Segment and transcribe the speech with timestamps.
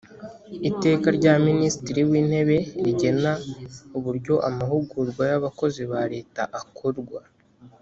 [0.69, 3.31] iteka rya minisitiri w intebe rigena
[3.97, 7.21] uburyo amahugurwa y abakozi ba leta akorwa